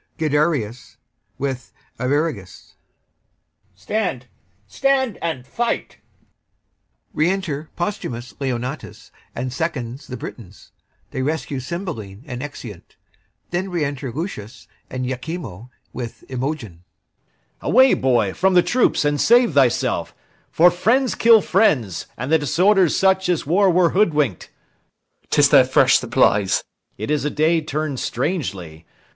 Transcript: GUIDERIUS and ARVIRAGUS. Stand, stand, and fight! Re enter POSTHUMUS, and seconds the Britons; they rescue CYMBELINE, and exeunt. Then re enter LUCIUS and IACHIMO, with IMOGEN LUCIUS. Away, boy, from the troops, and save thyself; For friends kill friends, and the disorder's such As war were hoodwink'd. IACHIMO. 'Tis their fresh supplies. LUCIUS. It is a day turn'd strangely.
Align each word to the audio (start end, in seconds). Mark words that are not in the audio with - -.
GUIDERIUS 0.17 0.97
and 1.39 1.57
ARVIRAGUS. 1.99 2.73
Stand, 3.75 4.25
stand, 4.65 5.19
and 5.21 5.45
fight! 5.45 5.97
Re 7.13 7.29
enter 7.29 7.69
POSTHUMUS, 7.75 8.33
and 9.35 9.53
seconds 9.53 10.07
the 10.07 10.17
Britons; 10.17 10.71
they 11.11 11.21
rescue 11.21 11.59
CYMBELINE, 11.59 12.23
and 12.25 12.41
exeunt. 12.41 12.95
Then 13.51 13.69
re 13.69 13.85
enter 13.85 14.11
LUCIUS 14.11 14.67
and 14.89 15.05
IACHIMO, 15.05 15.69
with 15.93 16.23
IMOGEN 16.29 16.81
LUCIUS. 16.81 17.61
Away, 17.61 17.93
boy, 17.93 18.33
from 18.33 18.55
the 18.55 18.63
troops, 18.63 19.05
and 19.05 19.21
save 19.21 19.53
thyself; 19.53 20.15
For 20.49 20.71
friends 20.71 21.13
kill 21.13 21.41
friends, 21.41 22.07
and 22.17 22.31
the 22.31 22.39
disorder's 22.39 22.97
such 22.97 23.29
As 23.29 23.45
war 23.45 23.69
were 23.69 23.91
hoodwink'd. 23.91 24.45
IACHIMO. 25.25 25.29
'Tis 25.29 25.49
their 25.49 25.63
fresh 25.65 25.99
supplies. 25.99 26.63
LUCIUS. 26.63 26.65
It 26.97 27.11
is 27.11 27.23
a 27.23 27.29
day 27.29 27.61
turn'd 27.61 27.99
strangely. 27.99 28.87